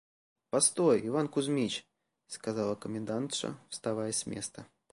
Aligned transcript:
–Постой, 0.49 1.07
Иван 1.07 1.27
Кузьмич,– 1.27 1.85
сказала 2.27 2.73
комендантша, 2.73 3.55
вставая 3.69 4.11
с 4.11 4.25
места. 4.25 4.65